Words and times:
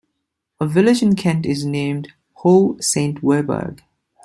A 0.59 0.65
village 0.67 1.03
in 1.03 1.15
Kent 1.15 1.45
is 1.45 1.63
named 1.63 2.11
Hoo 2.41 2.75
Saint 2.81 3.21
Werburgh. 3.21 3.83